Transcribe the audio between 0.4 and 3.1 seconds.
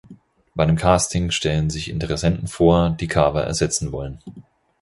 Bei einem Casting stellen sich Interessenten vor, die